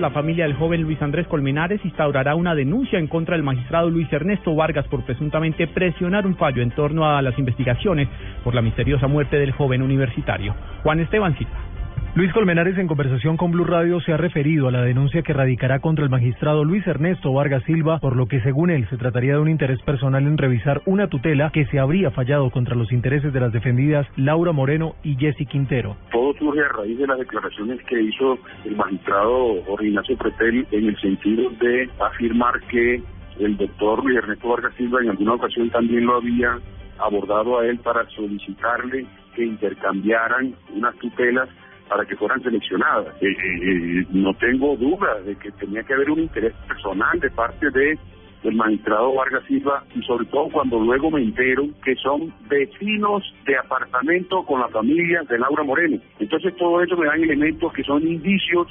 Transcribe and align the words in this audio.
La 0.00 0.08
familia 0.08 0.44
del 0.44 0.54
joven 0.54 0.80
Luis 0.80 1.00
Andrés 1.02 1.26
Colmenares 1.26 1.84
instaurará 1.84 2.34
una 2.34 2.54
denuncia 2.54 2.98
en 2.98 3.06
contra 3.06 3.36
del 3.36 3.42
magistrado 3.42 3.90
Luis 3.90 4.10
Ernesto 4.10 4.54
Vargas 4.54 4.88
por 4.88 5.04
presuntamente 5.04 5.66
presionar 5.66 6.26
un 6.26 6.36
fallo 6.36 6.62
en 6.62 6.70
torno 6.70 7.04
a 7.04 7.20
las 7.20 7.38
investigaciones 7.38 8.08
por 8.42 8.54
la 8.54 8.62
misteriosa 8.62 9.08
muerte 9.08 9.36
del 9.36 9.52
joven 9.52 9.82
universitario. 9.82 10.54
Juan 10.82 11.00
Esteban 11.00 11.36
Silva. 11.36 11.69
Luis 12.16 12.32
Colmenares 12.32 12.76
en 12.76 12.88
conversación 12.88 13.36
con 13.36 13.52
Blue 13.52 13.64
Radio 13.64 14.00
se 14.00 14.12
ha 14.12 14.16
referido 14.16 14.66
a 14.66 14.72
la 14.72 14.82
denuncia 14.82 15.22
que 15.22 15.32
radicará 15.32 15.78
contra 15.78 16.02
el 16.02 16.10
magistrado 16.10 16.64
Luis 16.64 16.84
Ernesto 16.84 17.32
Vargas 17.32 17.62
Silva, 17.62 18.00
por 18.00 18.16
lo 18.16 18.26
que 18.26 18.40
según 18.40 18.70
él 18.70 18.84
se 18.90 18.96
trataría 18.96 19.34
de 19.34 19.38
un 19.38 19.48
interés 19.48 19.80
personal 19.82 20.26
en 20.26 20.36
revisar 20.36 20.82
una 20.86 21.06
tutela 21.06 21.50
que 21.52 21.66
se 21.66 21.78
habría 21.78 22.10
fallado 22.10 22.50
contra 22.50 22.74
los 22.74 22.90
intereses 22.90 23.32
de 23.32 23.38
las 23.38 23.52
defendidas 23.52 24.08
Laura 24.16 24.50
Moreno 24.50 24.96
y 25.04 25.14
Jessy 25.14 25.46
Quintero. 25.46 25.96
Todo 26.10 26.34
surge 26.34 26.60
a 26.62 26.68
raíz 26.70 26.98
de 26.98 27.06
las 27.06 27.16
declaraciones 27.16 27.78
que 27.84 28.02
hizo 28.02 28.40
el 28.64 28.74
magistrado 28.74 29.62
Ignacio 29.80 30.16
Pretel 30.16 30.66
en 30.72 30.88
el 30.88 31.00
sentido 31.00 31.48
de 31.60 31.88
afirmar 32.00 32.58
que 32.62 33.00
el 33.38 33.56
doctor 33.56 34.04
Luis 34.04 34.18
Ernesto 34.18 34.48
Vargas 34.48 34.74
Silva 34.76 35.00
en 35.00 35.10
alguna 35.10 35.34
ocasión 35.34 35.70
también 35.70 36.06
lo 36.06 36.16
había 36.16 36.58
abordado 36.98 37.60
a 37.60 37.66
él 37.66 37.78
para 37.78 38.04
solicitarle 38.10 39.06
que 39.36 39.44
intercambiaran 39.44 40.54
unas 40.74 40.96
tutelas 40.96 41.48
para 41.90 42.06
que 42.06 42.14
fueran 42.14 42.40
seleccionadas. 42.40 43.12
Eh, 43.20 43.26
eh, 43.26 43.32
eh, 43.32 44.06
no 44.10 44.32
tengo 44.34 44.76
duda 44.76 45.20
de 45.26 45.34
que 45.36 45.50
tenía 45.50 45.82
que 45.82 45.92
haber 45.92 46.08
un 46.08 46.20
interés 46.20 46.54
personal 46.68 47.18
de 47.18 47.30
parte 47.30 47.68
de 47.70 47.98
del 48.44 48.54
magistrado 48.54 49.12
Vargas 49.12 49.44
Silva 49.46 49.84
y 49.94 50.00
sobre 50.04 50.24
todo 50.26 50.48
cuando 50.48 50.80
luego 50.80 51.10
me 51.10 51.20
entero 51.20 51.68
que 51.84 51.94
son 51.96 52.32
vecinos 52.48 53.22
de 53.44 53.54
apartamento 53.58 54.42
con 54.44 54.60
la 54.60 54.68
familia 54.68 55.20
de 55.28 55.38
Laura 55.38 55.62
Moreno. 55.62 56.00
Entonces 56.18 56.56
todo 56.56 56.80
eso 56.82 56.96
me 56.96 57.04
dan 57.04 57.22
elementos 57.22 57.70
que 57.74 57.82
son 57.82 58.06
indicios 58.06 58.68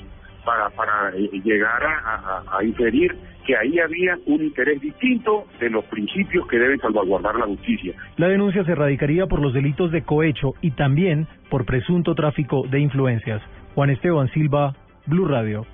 para, 0.50 0.70
para 0.72 1.12
llegar 1.12 1.84
a, 1.84 2.44
a 2.58 2.64
inferir 2.64 3.16
que 3.46 3.56
ahí 3.56 3.78
había 3.80 4.18
un 4.26 4.42
interés 4.42 4.82
distinto 4.82 5.46
de 5.60 5.70
los 5.70 5.86
principios 5.86 6.48
que 6.48 6.58
deben 6.58 6.80
salvaguardar 6.80 7.36
la 7.36 7.46
justicia. 7.46 7.94
La 8.18 8.28
denuncia 8.28 8.64
se 8.64 8.74
radicaría 8.74 9.28
por 9.28 9.40
los 9.42 9.54
delitos 9.54 9.92
de 9.92 10.02
cohecho 10.02 10.54
y 10.62 10.72
también 10.72 11.28
por 11.50 11.66
presunto 11.66 12.16
tráfico 12.16 12.64
de 12.68 12.80
influencias. 12.80 13.44
Juan 13.76 13.92
Esteban 13.92 14.28
Silva, 14.30 14.74
Blue 15.06 15.28
Radio. 15.28 15.68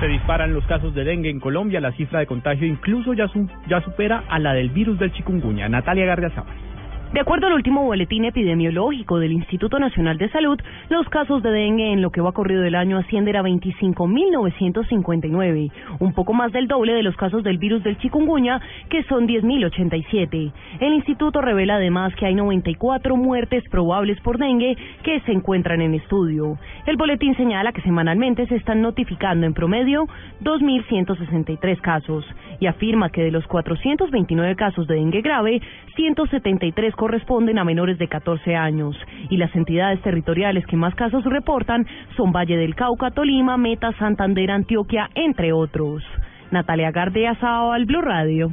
Se 0.00 0.08
disparan 0.08 0.52
los 0.52 0.66
casos 0.66 0.94
de 0.94 1.04
dengue 1.04 1.30
en 1.30 1.38
Colombia, 1.38 1.80
la 1.80 1.92
cifra 1.92 2.18
de 2.18 2.26
contagio 2.26 2.66
incluso 2.66 3.14
ya, 3.14 3.26
ya 3.68 3.80
supera 3.82 4.24
a 4.28 4.40
la 4.40 4.52
del 4.52 4.70
virus 4.70 4.98
del 4.98 5.12
chikungunya. 5.12 5.68
Natalia 5.68 6.06
Gargazábal. 6.06 6.67
De 7.12 7.20
acuerdo 7.20 7.46
al 7.46 7.52
último 7.54 7.84
boletín 7.84 8.26
epidemiológico 8.26 9.18
del 9.18 9.32
Instituto 9.32 9.78
Nacional 9.78 10.18
de 10.18 10.28
Salud, 10.28 10.60
los 10.90 11.08
casos 11.08 11.42
de 11.42 11.50
dengue 11.50 11.90
en 11.90 12.02
lo 12.02 12.10
que 12.10 12.20
va 12.20 12.32
corrido 12.32 12.60
del 12.60 12.74
año 12.74 12.98
ascienden 12.98 13.36
a 13.36 13.42
25.959, 13.42 15.72
un 16.00 16.12
poco 16.12 16.34
más 16.34 16.52
del 16.52 16.68
doble 16.68 16.92
de 16.92 17.02
los 17.02 17.16
casos 17.16 17.42
del 17.42 17.56
virus 17.56 17.82
del 17.82 17.96
chikungunya, 17.96 18.60
que 18.90 19.04
son 19.04 19.26
10.087. 19.26 20.52
El 20.80 20.92
instituto 20.92 21.40
revela 21.40 21.76
además 21.76 22.14
que 22.14 22.26
hay 22.26 22.34
94 22.34 23.16
muertes 23.16 23.64
probables 23.70 24.20
por 24.20 24.36
dengue 24.36 24.76
que 25.02 25.20
se 25.20 25.32
encuentran 25.32 25.80
en 25.80 25.94
estudio. 25.94 26.58
El 26.84 26.98
boletín 26.98 27.34
señala 27.36 27.72
que 27.72 27.80
semanalmente 27.80 28.46
se 28.48 28.56
están 28.56 28.82
notificando 28.82 29.46
en 29.46 29.54
promedio 29.54 30.06
2.163 30.42 31.80
casos 31.80 32.26
y 32.60 32.66
afirma 32.66 33.08
que 33.08 33.22
de 33.22 33.30
los 33.30 33.46
429 33.46 34.56
casos 34.56 34.86
de 34.86 34.96
dengue 34.96 35.22
grave, 35.22 35.62
173 35.96 36.97
corresponden 36.98 37.58
a 37.58 37.64
menores 37.64 37.96
de 37.96 38.08
14 38.08 38.56
años 38.56 38.96
y 39.30 39.36
las 39.36 39.54
entidades 39.54 40.02
territoriales 40.02 40.66
que 40.66 40.76
más 40.76 40.96
casos 40.96 41.24
reportan 41.24 41.86
son 42.16 42.32
Valle 42.32 42.56
del 42.56 42.74
Cauca, 42.74 43.12
Tolima, 43.12 43.56
Meta, 43.56 43.92
Santander, 44.00 44.50
Antioquia, 44.50 45.08
entre 45.14 45.52
otros. 45.52 46.02
Natalia 46.50 46.90
Gardea, 46.90 47.36
al 47.40 47.86
Blue 47.86 48.02
Radio. 48.02 48.50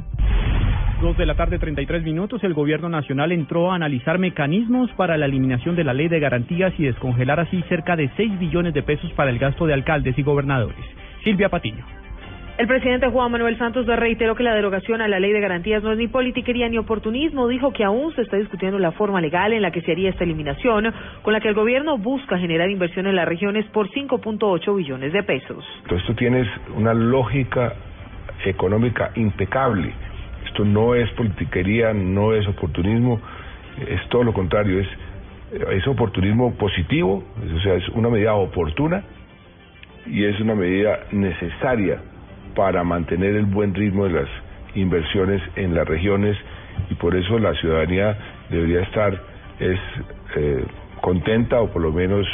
Dos 1.02 1.18
de 1.18 1.26
la 1.26 1.34
tarde, 1.34 1.58
33 1.58 2.04
minutos, 2.04 2.42
el 2.44 2.54
gobierno 2.54 2.88
nacional 2.88 3.32
entró 3.32 3.72
a 3.72 3.74
analizar 3.74 4.18
mecanismos 4.18 4.92
para 4.92 5.16
la 5.16 5.26
eliminación 5.26 5.74
de 5.74 5.82
la 5.82 5.92
ley 5.92 6.08
de 6.08 6.20
garantías 6.20 6.72
y 6.78 6.84
descongelar 6.84 7.40
así 7.40 7.62
cerca 7.68 7.96
de 7.96 8.10
6 8.16 8.38
billones 8.38 8.74
de 8.74 8.82
pesos 8.84 9.12
para 9.14 9.30
el 9.30 9.40
gasto 9.40 9.66
de 9.66 9.74
alcaldes 9.74 10.16
y 10.16 10.22
gobernadores. 10.22 10.84
Silvia 11.24 11.48
Patiño. 11.48 11.84
El 12.58 12.66
presidente 12.68 13.08
Juan 13.08 13.30
Manuel 13.30 13.58
Santos 13.58 13.84
reiteró 13.86 14.34
que 14.34 14.42
la 14.42 14.54
derogación 14.54 15.02
a 15.02 15.08
la 15.08 15.20
ley 15.20 15.30
de 15.30 15.40
garantías 15.40 15.82
no 15.82 15.92
es 15.92 15.98
ni 15.98 16.08
politiquería 16.08 16.70
ni 16.70 16.78
oportunismo. 16.78 17.48
Dijo 17.48 17.70
que 17.70 17.84
aún 17.84 18.14
se 18.14 18.22
está 18.22 18.38
discutiendo 18.38 18.78
la 18.78 18.92
forma 18.92 19.20
legal 19.20 19.52
en 19.52 19.60
la 19.60 19.70
que 19.70 19.82
se 19.82 19.92
haría 19.92 20.08
esta 20.08 20.24
eliminación, 20.24 20.90
con 21.20 21.34
la 21.34 21.40
que 21.40 21.48
el 21.48 21.54
gobierno 21.54 21.98
busca 21.98 22.38
generar 22.38 22.70
inversión 22.70 23.06
en 23.08 23.14
las 23.14 23.28
regiones 23.28 23.66
por 23.66 23.90
5.8 23.90 24.74
billones 24.74 25.12
de 25.12 25.22
pesos. 25.22 25.66
Entonces 25.82 26.06
tú 26.06 26.14
tienes 26.14 26.48
una 26.74 26.94
lógica 26.94 27.74
económica 28.46 29.10
impecable. 29.16 29.92
Esto 30.46 30.64
no 30.64 30.94
es 30.94 31.10
politiquería, 31.10 31.92
no 31.92 32.32
es 32.32 32.48
oportunismo, 32.48 33.20
es 33.86 34.08
todo 34.08 34.24
lo 34.24 34.32
contrario, 34.32 34.80
es, 34.80 34.88
es 35.72 35.86
oportunismo 35.86 36.54
positivo, 36.54 37.22
o 37.54 37.60
sea, 37.60 37.74
es 37.74 37.86
una 37.90 38.08
medida 38.08 38.32
oportuna 38.32 39.02
y 40.06 40.24
es 40.24 40.40
una 40.40 40.54
medida 40.54 41.00
necesaria 41.12 42.00
para 42.56 42.82
mantener 42.82 43.36
el 43.36 43.44
buen 43.44 43.74
ritmo 43.74 44.06
de 44.06 44.14
las 44.14 44.28
inversiones 44.74 45.40
en 45.54 45.74
las 45.74 45.86
regiones 45.86 46.36
y 46.90 46.94
por 46.94 47.14
eso 47.14 47.38
la 47.38 47.54
ciudadanía 47.54 48.16
debería 48.50 48.80
estar 48.80 49.14
es 49.60 49.78
eh, 50.36 50.64
contenta 51.00 51.60
o 51.60 51.70
por 51.70 51.82
lo 51.82 51.92
menos 51.92 52.26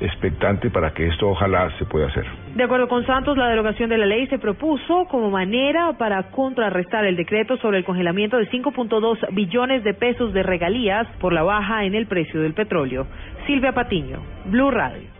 expectante 0.00 0.70
para 0.70 0.92
que 0.92 1.06
esto 1.06 1.28
ojalá 1.28 1.70
se 1.78 1.84
pueda 1.84 2.06
hacer. 2.06 2.24
De 2.54 2.64
acuerdo 2.64 2.88
con 2.88 3.04
Santos, 3.06 3.36
la 3.36 3.48
derogación 3.48 3.90
de 3.90 3.98
la 3.98 4.06
ley 4.06 4.26
se 4.28 4.38
propuso 4.38 5.06
como 5.10 5.30
manera 5.30 5.92
para 5.98 6.30
contrarrestar 6.30 7.04
el 7.04 7.16
decreto 7.16 7.58
sobre 7.58 7.78
el 7.78 7.84
congelamiento 7.84 8.38
de 8.38 8.48
5.2 8.50 9.34
billones 9.34 9.84
de 9.84 9.94
pesos 9.94 10.32
de 10.32 10.42
regalías 10.42 11.06
por 11.20 11.32
la 11.32 11.42
baja 11.42 11.84
en 11.84 11.94
el 11.94 12.06
precio 12.06 12.40
del 12.40 12.54
petróleo. 12.54 13.06
Silvia 13.46 13.72
Patiño, 13.72 14.20
Blue 14.46 14.70
Radio. 14.70 15.19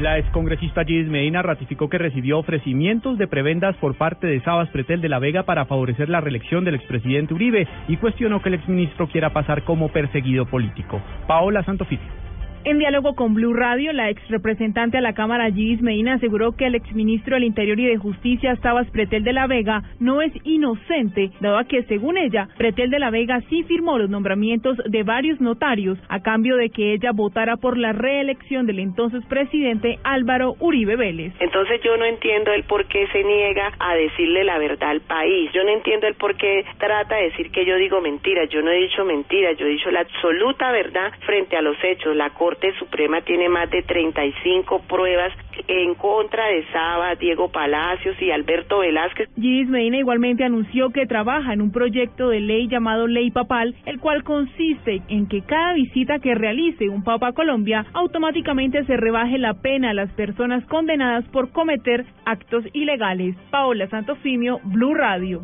La 0.00 0.18
excongresista 0.18 0.84
Gis 0.84 1.08
Medina 1.08 1.40
ratificó 1.40 1.88
que 1.88 1.96
recibió 1.96 2.38
ofrecimientos 2.38 3.16
de 3.16 3.26
prebendas 3.26 3.74
por 3.76 3.94
parte 3.94 4.26
de 4.26 4.42
Sabas 4.42 4.68
Pretel 4.68 5.00
de 5.00 5.08
la 5.08 5.18
Vega 5.18 5.44
para 5.44 5.64
favorecer 5.64 6.10
la 6.10 6.20
reelección 6.20 6.64
del 6.64 6.74
expresidente 6.74 7.32
Uribe 7.32 7.66
y 7.88 7.96
cuestionó 7.96 8.42
que 8.42 8.50
el 8.50 8.56
exministro 8.56 9.08
quiera 9.08 9.30
pasar 9.32 9.62
como 9.62 9.88
perseguido 9.88 10.44
político. 10.44 11.00
Paola 11.26 11.64
Santofilio. 11.64 12.26
En 12.64 12.78
diálogo 12.78 13.14
con 13.14 13.34
Blue 13.34 13.54
Radio, 13.54 13.92
la 13.92 14.10
ex 14.10 14.20
representante 14.28 14.98
a 14.98 15.00
la 15.00 15.14
Cámara, 15.14 15.52
Gis 15.52 15.80
Medina, 15.82 16.14
aseguró 16.14 16.56
que 16.56 16.66
el 16.66 16.74
exministro 16.74 17.34
del 17.34 17.44
Interior 17.44 17.78
y 17.78 17.86
de 17.86 17.96
Justicia, 17.96 18.56
Sabas 18.56 18.90
Pretel 18.90 19.22
de 19.22 19.32
la 19.32 19.46
Vega, 19.46 19.82
no 20.00 20.20
es 20.20 20.32
inocente, 20.42 21.30
dado 21.40 21.58
a 21.58 21.64
que, 21.64 21.84
según 21.84 22.18
ella, 22.18 22.48
Pretel 22.58 22.90
de 22.90 22.98
la 22.98 23.10
Vega 23.10 23.40
sí 23.48 23.62
firmó 23.64 23.98
los 23.98 24.10
nombramientos 24.10 24.76
de 24.84 25.04
varios 25.04 25.40
notarios 25.40 25.98
a 26.08 26.22
cambio 26.22 26.56
de 26.56 26.70
que 26.70 26.94
ella 26.94 27.12
votara 27.12 27.56
por 27.56 27.78
la 27.78 27.92
reelección 27.92 28.66
del 28.66 28.80
entonces 28.80 29.24
presidente 29.26 30.00
Álvaro 30.02 30.56
Uribe 30.58 30.96
Vélez. 30.96 31.34
Entonces 31.38 31.80
yo 31.84 31.96
no 31.96 32.04
entiendo 32.04 32.52
el 32.52 32.64
por 32.64 32.86
qué 32.86 33.06
se 33.12 33.22
niega 33.22 33.72
a 33.78 33.94
decirle 33.94 34.42
la 34.42 34.58
verdad 34.58 34.90
al 34.90 35.02
país. 35.02 35.50
Yo 35.52 35.62
no 35.62 35.70
entiendo 35.70 36.08
el 36.08 36.14
por 36.14 36.36
qué 36.36 36.64
trata 36.78 37.14
de 37.14 37.30
decir 37.30 37.50
que 37.50 37.64
yo 37.64 37.76
digo 37.76 38.00
mentiras. 38.00 38.48
Yo 38.50 38.60
no 38.62 38.70
he 38.70 38.78
dicho 38.78 39.04
mentiras, 39.04 39.56
yo 39.56 39.66
he 39.66 39.70
dicho 39.70 39.90
la 39.90 40.00
absoluta 40.00 40.72
verdad 40.72 41.12
frente 41.24 41.56
a 41.56 41.62
los 41.62 41.76
hechos. 41.84 42.16
La 42.16 42.30
Corte 42.30 42.55
Corte 42.56 42.78
Suprema 42.78 43.20
tiene 43.20 43.50
más 43.50 43.70
de 43.70 43.82
35 43.82 44.80
pruebas 44.88 45.30
en 45.68 45.94
contra 45.94 46.46
de 46.46 46.64
Saba, 46.72 47.14
Diego 47.16 47.50
Palacios 47.50 48.16
y 48.20 48.30
Alberto 48.30 48.78
Velázquez. 48.78 49.28
Gis 49.38 49.68
Medina 49.68 49.98
igualmente 49.98 50.42
anunció 50.42 50.88
que 50.88 51.06
trabaja 51.06 51.52
en 51.52 51.60
un 51.60 51.70
proyecto 51.70 52.30
de 52.30 52.40
ley 52.40 52.66
llamado 52.68 53.06
Ley 53.06 53.30
Papal, 53.30 53.74
el 53.84 54.00
cual 54.00 54.24
consiste 54.24 55.02
en 55.08 55.28
que 55.28 55.42
cada 55.42 55.74
visita 55.74 56.18
que 56.18 56.34
realice 56.34 56.88
un 56.88 57.04
papa 57.04 57.28
a 57.28 57.32
Colombia 57.32 57.84
automáticamente 57.92 58.84
se 58.84 58.96
rebaje 58.96 59.36
la 59.36 59.54
pena 59.60 59.90
a 59.90 59.94
las 59.94 60.10
personas 60.12 60.64
condenadas 60.64 61.26
por 61.26 61.50
cometer 61.52 62.06
actos 62.24 62.64
ilegales. 62.72 63.36
Paola 63.50 63.86
Santofimio, 63.88 64.60
Blue 64.64 64.94
Radio. 64.94 65.42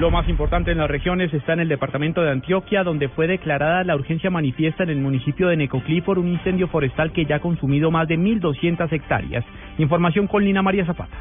Lo 0.00 0.10
más 0.10 0.26
importante 0.30 0.70
en 0.70 0.78
las 0.78 0.88
regiones 0.88 1.30
está 1.34 1.52
en 1.52 1.60
el 1.60 1.68
departamento 1.68 2.22
de 2.22 2.30
Antioquia, 2.30 2.82
donde 2.82 3.10
fue 3.10 3.26
declarada 3.26 3.84
la 3.84 3.96
urgencia 3.96 4.30
manifiesta 4.30 4.82
en 4.82 4.88
el 4.88 4.96
municipio 4.96 5.48
de 5.48 5.58
Necoclí 5.58 6.00
por 6.00 6.18
un 6.18 6.26
incendio 6.26 6.68
forestal 6.68 7.12
que 7.12 7.26
ya 7.26 7.36
ha 7.36 7.40
consumido 7.40 7.90
más 7.90 8.08
de 8.08 8.16
1.200 8.16 8.90
hectáreas. 8.90 9.44
Información 9.76 10.26
con 10.26 10.42
Lina 10.42 10.62
María 10.62 10.86
Zapata. 10.86 11.18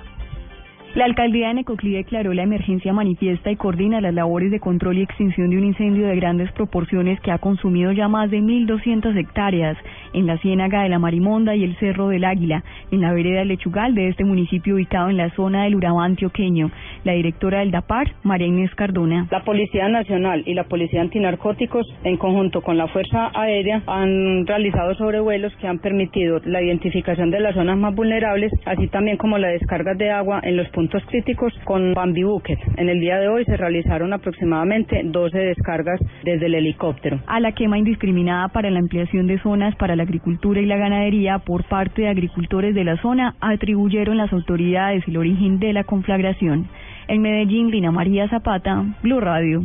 La 0.95 1.05
alcaldía 1.05 1.49
de 1.49 1.53
Necoclí 1.53 1.91
declaró 1.91 2.33
la 2.33 2.41
emergencia 2.41 2.91
manifiesta 2.93 3.51
y 3.51 3.55
coordina 3.55 4.01
las 4.01 4.11
labores 4.11 4.49
de 4.49 4.59
control 4.59 4.97
y 4.97 5.03
extinción 5.03 5.51
de 5.51 5.57
un 5.59 5.65
incendio 5.65 6.07
de 6.07 6.15
grandes 6.15 6.51
proporciones 6.53 7.19
que 7.21 7.31
ha 7.31 7.37
consumido 7.37 7.91
ya 7.91 8.07
más 8.07 8.31
de 8.31 8.39
1.200 8.39 9.15
hectáreas 9.15 9.77
en 10.13 10.25
la 10.25 10.39
ciénaga 10.39 10.81
de 10.81 10.89
la 10.89 10.97
Marimonda 10.97 11.55
y 11.55 11.63
el 11.63 11.77
Cerro 11.77 12.07
del 12.07 12.25
Águila, 12.25 12.63
en 12.89 13.01
la 13.01 13.13
vereda 13.13 13.45
Lechugal 13.45 13.93
de 13.93 14.07
este 14.07 14.23
municipio 14.23 14.73
ubicado 14.73 15.09
en 15.09 15.17
la 15.17 15.29
zona 15.35 15.65
del 15.65 15.75
Urabá 15.75 16.05
antioqueño. 16.05 16.71
La 17.03 17.13
directora 17.13 17.59
del 17.59 17.71
DAPAR, 17.71 18.13
María 18.23 18.47
Inés 18.47 18.73
Cardona. 18.75 19.27
La 19.31 19.43
Policía 19.43 19.87
Nacional 19.87 20.43
y 20.45 20.53
la 20.53 20.65
Policía 20.65 21.01
Antinarcóticos, 21.01 21.87
en 22.03 22.17
conjunto 22.17 22.61
con 22.61 22.77
la 22.77 22.87
Fuerza 22.87 23.31
Aérea, 23.33 23.81
han 23.87 24.45
realizado 24.45 24.93
sobrevuelos 24.95 25.55
que 25.57 25.67
han 25.67 25.79
permitido 25.79 26.39
la 26.45 26.61
identificación 26.61 27.31
de 27.31 27.39
las 27.39 27.55
zonas 27.55 27.77
más 27.77 27.95
vulnerables, 27.95 28.51
así 28.65 28.87
también 28.87 29.17
como 29.17 29.37
la 29.37 29.49
descarga 29.49 29.93
de 29.93 30.11
agua 30.11 30.41
en 30.43 30.57
los 30.57 30.67
puntos 30.69 31.03
críticos 31.07 31.53
con 31.63 31.93
Bambi 31.93 32.23
Bucket. 32.23 32.59
En 32.77 32.89
el 32.89 32.99
día 32.99 33.19
de 33.19 33.27
hoy 33.27 33.45
se 33.45 33.57
realizaron 33.57 34.13
aproximadamente 34.13 35.01
12 35.03 35.37
descargas 35.37 35.99
desde 36.23 36.47
el 36.47 36.55
helicóptero. 36.55 37.19
A 37.27 37.39
la 37.39 37.53
quema 37.53 37.77
indiscriminada 37.77 38.49
para 38.49 38.69
la 38.69 38.79
ampliación 38.79 39.27
de 39.27 39.39
zonas 39.39 39.75
para 39.75 39.95
la 39.95 40.03
agricultura 40.03 40.61
y 40.61 40.65
la 40.65 40.77
ganadería 40.77 41.39
por 41.39 41.63
parte 41.63 42.03
de 42.03 42.09
agricultores 42.09 42.75
de 42.75 42.83
la 42.83 42.97
zona 42.97 43.35
atribuyeron 43.39 44.17
las 44.17 44.31
autoridades 44.33 45.07
el 45.07 45.17
origen 45.17 45.59
de 45.59 45.73
la 45.73 45.83
conflagración. 45.83 46.67
En 47.09 47.23
Medellín, 47.23 47.71
Lina 47.71 47.89
María 47.89 48.29
Zapata, 48.29 48.85
Blue 49.01 49.19
Radio. 49.19 49.63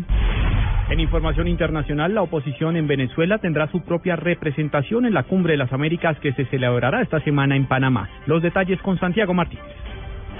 En 0.88 0.98
información 0.98 1.46
internacional, 1.46 2.14
la 2.14 2.22
oposición 2.22 2.74
en 2.74 2.86
Venezuela 2.86 3.36
tendrá 3.36 3.66
su 3.66 3.82
propia 3.82 4.16
representación 4.16 5.04
en 5.04 5.12
la 5.12 5.24
Cumbre 5.24 5.52
de 5.52 5.58
las 5.58 5.70
Américas 5.70 6.18
que 6.20 6.32
se 6.32 6.46
celebrará 6.46 7.02
esta 7.02 7.20
semana 7.20 7.54
en 7.54 7.66
Panamá. 7.66 8.08
Los 8.24 8.40
detalles 8.40 8.80
con 8.80 8.98
Santiago 8.98 9.34
Martínez. 9.34 9.62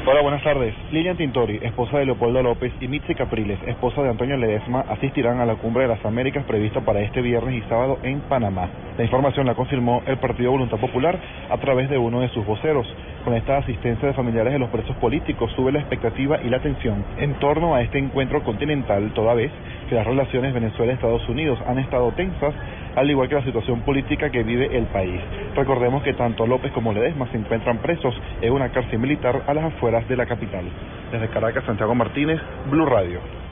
Hola, 0.07 0.21
buenas 0.21 0.43
tardes. 0.43 0.75
Lilian 0.93 1.17
Tintori, 1.17 1.61
esposa 1.63 1.99
de 1.99 2.07
Leopoldo 2.07 2.43
López, 2.43 2.73
y 2.79 2.89
Mitzi 2.89 3.15
Capriles, 3.15 3.59
esposa 3.67 4.03
de 4.03 4.11
Antonio 4.11 4.37
Ledesma, 4.37 4.81
asistirán 4.81 5.41
a 5.41 5.47
la 5.47 5.57
Cumbre 5.57 5.85
de 5.85 5.89
las 5.89 6.05
Américas 6.05 6.45
prevista 6.45 6.81
para 6.83 7.01
este 7.01 7.23
viernes 7.23 7.55
y 7.55 7.69
sábado 7.69 7.99
en 8.03 8.21
Panamá. 8.21 8.69
La 8.99 9.05
información 9.05 9.47
la 9.47 9.55
confirmó 9.55 10.03
el 10.07 10.19
Partido 10.19 10.51
Voluntad 10.51 10.79
Popular 10.79 11.19
a 11.51 11.57
través 11.59 11.89
de 11.89 11.97
uno 11.97 12.21
de 12.21 12.29
sus 12.29 12.45
voceros. 12.45 12.87
Con 13.25 13.33
esta 13.33 13.57
asistencia 13.57 14.07
de 14.07 14.13
familiares 14.13 14.53
de 14.53 14.59
los 14.59 14.69
presos 14.69 14.95
políticos 14.97 15.51
sube 15.57 15.73
la 15.73 15.79
expectativa 15.79 16.43
y 16.43 16.51
la 16.51 16.59
atención 16.59 17.03
en 17.17 17.33
torno 17.39 17.75
a 17.75 17.81
este 17.81 17.99
encuentro 17.99 18.43
continental, 18.45 19.13
toda 19.15 19.33
vez 19.33 19.51
que 19.89 19.95
las 19.95 20.07
relaciones 20.07 20.53
Venezuela-Estados 20.53 21.27
Unidos 21.27 21.59
han 21.67 21.79
estado 21.79 22.13
tensas, 22.13 22.55
al 22.95 23.11
igual 23.11 23.31
que 23.31 23.37
la 23.37 23.45
situación 23.45 23.81
política 23.81 24.29
que 24.29 24.43
vive 24.43 24.77
el 24.77 24.85
país. 24.87 25.19
Recordemos 25.57 26.03
que 26.03 26.13
tanto 26.13 26.47
López 26.47 26.71
como 26.73 26.93
Ledesma 26.93 27.27
se 27.29 27.39
encuentran 27.39 27.79
presos 27.79 28.15
en 28.43 28.53
una 28.53 28.69
cárcel 28.69 28.99
militar 28.99 29.43
a 29.47 29.55
las 29.55 29.65
afueras 29.65 30.07
de 30.07 30.17
la 30.17 30.27
capital. 30.27 30.67
Desde 31.11 31.29
Caracas, 31.29 31.65
Santiago 31.65 31.95
Martínez, 31.95 32.41
Blue 32.71 32.85
Radio. 32.85 33.44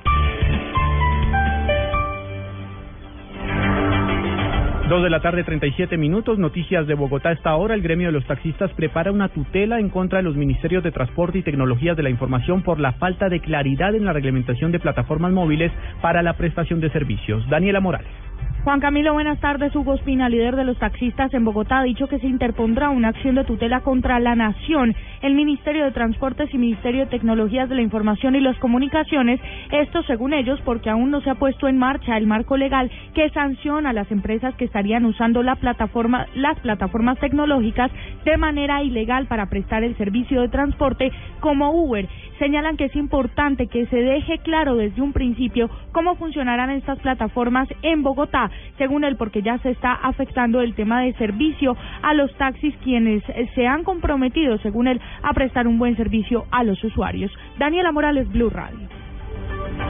Dos 4.89 5.03
de 5.03 5.11
la 5.11 5.21
tarde, 5.21 5.45
37 5.45 5.97
minutos. 5.97 6.39
Noticias 6.39 6.87
de 6.87 6.95
Bogotá. 6.95 7.29
A 7.29 7.33
esta 7.33 7.55
hora, 7.55 7.75
el 7.75 7.83
gremio 7.83 8.09
de 8.09 8.13
los 8.13 8.27
taxistas 8.27 8.73
prepara 8.73 9.13
una 9.13 9.29
tutela 9.29 9.79
en 9.79 9.89
contra 9.89 10.19
de 10.19 10.25
los 10.25 10.37
ministerios 10.37 10.83
de 10.83 10.91
Transporte 10.91 11.39
y 11.39 11.43
Tecnologías 11.43 11.97
de 11.97 12.03
la 12.03 12.11
Información 12.11 12.63
por 12.63 12.81
la 12.81 12.93
falta 12.95 13.29
de 13.29 13.41
claridad 13.41 13.95
en 13.95 14.05
la 14.05 14.13
reglamentación 14.13 14.73
de 14.73 14.81
plataformas 14.81 15.33
móviles 15.33 15.71
para 16.03 16.23
la 16.23 16.35
prestación 16.35 16.81
de 16.81 16.91
servicios. 16.91 17.49
Daniela 17.49 17.81
Morales. 17.81 18.22
Juan 18.65 18.79
Camilo, 18.79 19.13
buenas 19.13 19.41
tardes. 19.41 19.75
Hugo 19.75 19.95
Espina, 19.95 20.29
líder 20.29 20.55
de 20.55 20.63
los 20.63 20.79
taxistas 20.79 21.35
en 21.35 21.45
Bogotá, 21.45 21.81
ha 21.81 21.83
dicho 21.83 22.07
que 22.07 22.21
se 22.21 22.29
interpondrá 22.29 22.91
una 22.91 23.09
acción 23.09 23.35
de 23.35 23.43
tutela 23.43 23.81
contra 23.81 24.21
la 24.21 24.37
Nación, 24.37 24.95
el 25.21 25.35
Ministerio 25.35 25.85
de 25.85 25.91
Transportes 25.91 26.49
y 26.55 26.59
Ministerio 26.59 27.01
de 27.01 27.11
Tecnologías 27.11 27.69
de 27.69 27.75
la 27.75 27.83
Información 27.83 28.37
y 28.37 28.41
las 28.41 28.57
Comunicaciones. 28.59 29.41
Esto, 29.73 30.05
según 30.05 30.33
ellos, 30.33 30.61
porque 30.65 30.91
aún 30.91 31.11
no 31.11 31.21
se 31.23 31.31
ha 31.31 31.35
puesto 31.35 31.67
en 31.67 31.77
marcha 31.77 32.17
el 32.17 32.29
marco 32.29 32.57
legal 32.57 32.89
que 33.15 33.31
sanciona 33.31 33.91
a 33.91 33.93
las 33.93 34.09
empresas 34.13 34.55
que 34.55 34.67
estarían 34.67 35.07
usando 35.07 35.43
la 35.43 35.57
plataforma, 35.57 36.27
las 36.37 36.57
plataformas 36.61 37.19
tecnológicas 37.19 37.91
de 38.25 38.37
manera 38.37 38.81
ilegal 38.85 39.27
para 39.27 39.47
prestar 39.47 39.83
el 39.83 39.97
servicio 39.97 40.41
de 40.41 40.49
transporte 40.49 41.11
como 41.41 41.73
Uber. 41.73 42.09
Señalan 42.39 42.77
que 42.77 42.85
es 42.85 42.95
importante 42.95 43.67
que 43.67 43.87
se 43.87 43.97
deje 43.97 44.39
claro 44.39 44.77
desde 44.77 45.03
un 45.03 45.13
principio 45.13 45.69
cómo 45.91 46.15
funcionarán 46.15 46.71
estas 46.71 47.01
plataformas 47.01 47.69
en 47.83 48.05
Bogotá 48.05 48.52
según 48.79 49.05
él, 49.05 49.17
porque 49.17 49.43
ya 49.43 49.59
se 49.59 49.71
está 49.71 49.93
afectando 49.93 50.61
el 50.61 50.75
tema 50.75 51.03
de 51.03 51.13
servicio 51.15 51.77
a 52.03 52.15
los 52.15 52.33
taxis, 52.37 52.75
quienes 52.83 53.23
se 53.55 53.67
han 53.67 53.85
comprometido, 53.85 54.59
según 54.59 54.89
él, 54.89 55.01
a 55.23 55.33
prestar 55.33 55.67
un 55.67 55.79
buen 55.79 55.97
servicio 55.97 56.47
a 56.51 56.65
los 56.65 56.83
usuarios. 56.85 57.33
Daniela 57.59 57.93
Morales, 57.93 58.31
Blue 58.31 58.51
Radio. 58.51 58.89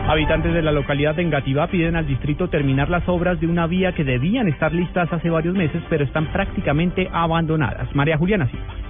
Habitantes 0.08 0.52
de 0.52 0.62
la 0.62 0.72
localidad 0.72 1.14
de 1.14 1.22
Engativá 1.22 1.68
piden 1.68 1.96
al 1.96 2.06
distrito 2.06 2.48
terminar 2.48 2.90
las 2.90 3.08
obras 3.08 3.40
de 3.40 3.46
una 3.46 3.66
vía 3.66 3.92
que 3.92 4.04
debían 4.04 4.48
estar 4.48 4.72
listas 4.72 5.12
hace 5.12 5.30
varios 5.30 5.54
meses, 5.54 5.82
pero 5.88 6.04
están 6.04 6.32
prácticamente 6.32 7.08
abandonadas. 7.12 7.94
María 7.94 8.18
Juliana 8.18 8.48
Silva. 8.48 8.81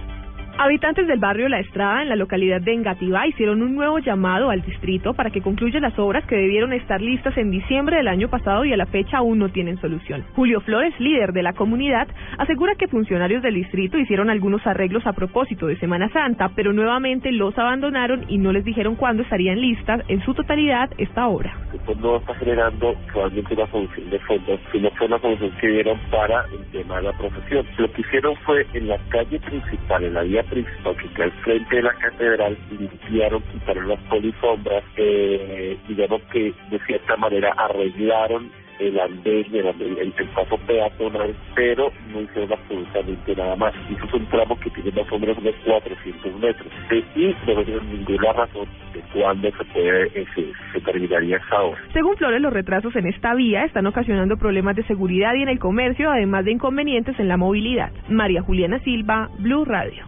Habitantes 0.64 1.08
del 1.08 1.18
barrio 1.18 1.48
La 1.48 1.58
Estrada, 1.58 2.02
en 2.02 2.08
la 2.08 2.14
localidad 2.14 2.60
de 2.60 2.72
Engativá, 2.72 3.26
hicieron 3.26 3.62
un 3.62 3.74
nuevo 3.74 3.98
llamado 3.98 4.48
al 4.48 4.62
distrito 4.62 5.12
para 5.12 5.30
que 5.30 5.40
concluya 5.40 5.80
las 5.80 5.98
obras 5.98 6.24
que 6.24 6.36
debieron 6.36 6.72
estar 6.72 7.00
listas 7.00 7.36
en 7.36 7.50
diciembre 7.50 7.96
del 7.96 8.06
año 8.06 8.28
pasado 8.28 8.64
y 8.64 8.72
a 8.72 8.76
la 8.76 8.86
fecha 8.86 9.16
aún 9.16 9.40
no 9.40 9.48
tienen 9.48 9.80
solución. 9.80 10.24
Julio 10.36 10.60
Flores, 10.60 10.94
líder 11.00 11.32
de 11.32 11.42
la 11.42 11.54
comunidad, 11.54 12.06
asegura 12.38 12.76
que 12.76 12.86
funcionarios 12.86 13.42
del 13.42 13.56
distrito 13.56 13.98
hicieron 13.98 14.30
algunos 14.30 14.64
arreglos 14.64 15.04
a 15.04 15.14
propósito 15.14 15.66
de 15.66 15.76
Semana 15.80 16.08
Santa, 16.10 16.52
pero 16.54 16.72
nuevamente 16.72 17.32
los 17.32 17.58
abandonaron 17.58 18.24
y 18.28 18.38
no 18.38 18.52
les 18.52 18.64
dijeron 18.64 18.94
cuándo 18.94 19.24
estarían 19.24 19.60
listas 19.60 20.04
en 20.06 20.24
su 20.24 20.32
totalidad 20.32 20.90
esta 20.96 21.26
obra. 21.26 21.56
Esto 21.74 21.92
no 21.96 22.18
está 22.18 22.36
generando 22.36 22.94
probablemente 23.12 23.54
una 23.54 23.66
solución 23.66 24.10
de 24.10 24.18
fondos, 24.20 24.60
sino 24.70 24.90
fue 24.92 25.08
una 25.08 25.18
solución 25.18 25.50
que 25.60 25.66
dieron 25.66 25.98
para 26.08 26.44
el 26.52 26.64
tema 26.70 26.98
de 26.98 27.02
la 27.02 27.12
profesión. 27.18 27.66
Lo 27.78 27.90
que 27.90 28.02
hicieron 28.02 28.36
fue 28.46 28.64
en 28.74 28.86
la 28.86 28.98
calle 29.08 29.40
principal, 29.40 30.04
en 30.04 30.14
la 30.14 30.22
vía 30.22 30.44
principal 30.52 30.96
que 30.96 31.22
al 31.22 31.32
frente 31.42 31.76
de 31.76 31.82
la 31.82 31.94
catedral, 31.94 32.58
limpiaron, 32.70 33.42
quitaron 33.52 33.88
las 33.88 34.00
polisombras, 34.00 34.84
eh, 34.96 35.78
digamos 35.88 36.20
que 36.30 36.52
de 36.70 36.78
cierta 36.86 37.16
manera 37.16 37.52
arreglaron 37.56 38.50
el 38.78 38.98
andén, 38.98 39.46
el, 39.52 39.68
andén, 39.68 39.96
el, 39.98 40.12
paso 40.34 40.58
peatonal, 40.66 41.34
pero 41.54 41.92
no 42.12 42.20
hicieron 42.20 42.52
absolutamente 42.52 43.36
nada 43.36 43.56
más. 43.56 43.74
Eso 43.90 44.04
es 44.04 44.14
un 44.14 44.26
tramo 44.26 44.58
que 44.58 44.70
tiene 44.70 44.90
más 44.90 45.12
o 45.12 45.18
menos 45.18 45.38
unos 45.38 45.54
400 45.64 46.40
metros. 46.40 46.66
Eh, 46.90 47.04
y 47.14 47.26
no 47.46 47.64
tienen 47.64 47.92
ninguna 47.92 48.32
razón 48.32 48.66
de 48.92 49.00
cuándo 49.12 49.50
se 49.50 49.64
puede, 49.64 50.06
eh, 50.14 50.26
se, 50.34 50.52
se 50.72 50.80
terminaría 50.80 51.36
esa 51.36 51.62
obra. 51.62 51.80
Según 51.92 52.16
Flores, 52.16 52.40
los 52.40 52.52
retrasos 52.52 52.94
en 52.96 53.06
esta 53.06 53.34
vía 53.34 53.64
están 53.64 53.86
ocasionando 53.86 54.36
problemas 54.36 54.76
de 54.76 54.84
seguridad 54.84 55.34
y 55.34 55.42
en 55.42 55.48
el 55.48 55.58
comercio, 55.58 56.10
además 56.10 56.44
de 56.44 56.52
inconvenientes 56.52 57.18
en 57.20 57.28
la 57.28 57.36
movilidad. 57.36 57.92
María 58.08 58.42
Juliana 58.42 58.80
Silva, 58.80 59.28
Blue 59.38 59.64
Radio. 59.64 60.04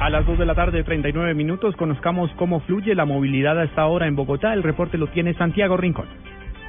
A 0.00 0.08
las 0.08 0.24
2 0.24 0.38
de 0.38 0.46
la 0.46 0.54
tarde, 0.54 0.82
39 0.82 1.34
minutos, 1.34 1.76
conozcamos 1.76 2.30
cómo 2.36 2.60
fluye 2.60 2.94
la 2.94 3.04
movilidad 3.04 3.58
a 3.58 3.64
esta 3.64 3.84
hora 3.84 4.06
en 4.06 4.16
Bogotá. 4.16 4.54
El 4.54 4.62
reporte 4.62 4.96
lo 4.96 5.08
tiene 5.08 5.34
Santiago 5.34 5.76
Rincón. 5.76 6.06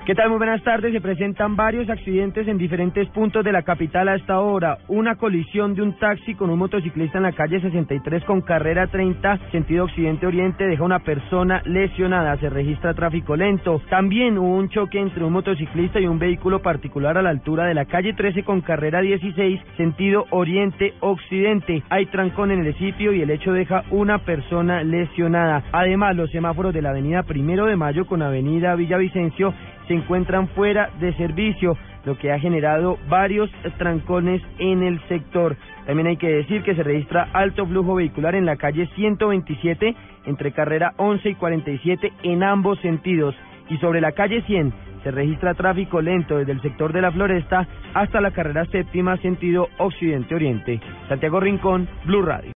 ¿Qué 0.04 0.16
tal? 0.16 0.30
Muy 0.30 0.40
buenas 0.40 0.64
tardes. 0.64 0.94
Se 0.94 1.00
presentan 1.00 1.56
varios 1.56 1.88
accidentes 1.88 2.48
en 2.48 2.58
diferentes 2.58 3.08
puntos 3.10 3.46
de 3.46 3.52
la 3.52 3.62
capital 3.62 4.10
a 4.10 4.16
esta 4.16 4.40
hora. 4.40 4.80
Una 4.88 5.16
colisión 5.16 5.76
de 5.76 5.84
un 5.84 5.94
taxi 6.00 6.34
con 6.34 6.50
un 6.50 6.58
motociclista 6.58 7.20
en 7.20 7.24
la 7.24 7.34
calle 7.34 7.62
63 7.62 8.24
con 8.24 8.42
carrera 8.42 8.88
30, 8.88 9.52
sentido 9.52 9.86
occidente-oriente, 9.86 10.66
deja 10.66 10.84
una 10.84 11.02
persona 11.02 11.62
lesionada. 11.66 12.36
Se 12.38 12.50
registra 12.50 12.96
tráfico 12.96 13.36
lento. 13.36 13.80
También 13.92 14.40
hubo 14.40 14.56
un 14.56 14.70
choque 14.70 15.00
entre 15.00 15.24
un 15.24 15.34
motociclista 15.34 16.00
y 16.00 16.08
un 16.08 16.18
vehículo 16.18 16.64
particular 16.64 17.20
a 17.20 17.22
la 17.22 17.30
altura 17.30 17.66
de 17.66 17.76
la 17.76 17.86
calle 17.86 18.14
13 18.14 18.42
con 18.42 18.62
carrera 18.62 19.02
16, 19.02 19.62
sentido 19.78 20.26
oriente-occidente. 20.32 21.84
Hay 21.92 22.08
trancón 22.08 22.50
en 22.50 22.66
el 22.66 22.76
sitio 22.80 23.14
y 23.14 23.22
el 23.22 23.30
hecho 23.30 23.54
deja 23.54 23.84
una 23.92 24.18
persona 24.18 24.82
lesionada. 24.82 25.64
Además, 25.72 26.16
los 26.16 26.32
semáforos 26.32 26.74
de 26.74 26.82
la 26.82 26.90
avenida 26.90 27.22
Primero 27.22 27.68
de 27.68 27.76
Mayo 27.76 28.08
con 28.08 28.24
avenida 28.24 28.74
Villavicencio 28.74 29.54
se 29.92 29.98
encuentran 29.98 30.48
fuera 30.48 30.90
de 31.02 31.14
servicio, 31.16 31.78
lo 32.06 32.18
que 32.18 32.32
ha 32.32 32.40
generado 32.40 32.98
varios 33.10 33.52
trancones 33.78 34.42
en 34.58 34.84
el 34.84 35.02
sector. 35.10 35.58
También 35.86 36.08
hay 36.08 36.16
que 36.16 36.30
decir 36.30 36.64
que 36.64 36.76
se 36.76 36.84
registra 36.84 37.28
alto 37.34 37.66
flujo 37.66 37.96
vehicular 37.96 38.36
en 38.36 38.46
la 38.46 38.56
calle 38.56 38.88
127 38.96 39.94
entre 40.28 40.54
carrera 40.54 40.94
11 40.96 41.30
y 41.32 41.36
47 41.36 42.14
en 42.24 42.42
ambos 42.42 42.80
sentidos. 42.80 43.36
Y 43.70 43.80
sobre 43.80 44.00
la 44.00 44.14
calle 44.14 44.42
100 44.44 44.72
se 45.04 45.12
registra 45.12 45.56
tráfico 45.56 46.02
lento 46.02 46.38
desde 46.38 46.54
el 46.54 46.62
sector 46.62 46.94
de 46.94 47.02
la 47.02 47.12
Floresta 47.12 47.68
hasta 47.94 48.22
la 48.22 48.32
carrera 48.32 48.64
séptima 48.68 49.18
sentido 49.18 49.68
occidente-oriente. 49.78 50.80
Santiago 51.10 51.42
Rincón, 51.42 51.90
Blue 52.06 52.22
Radio. 52.22 52.50